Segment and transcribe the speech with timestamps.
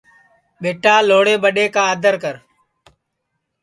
[0.61, 2.35] ٻیٹا لھوڑے ٻڈؔے آدر کر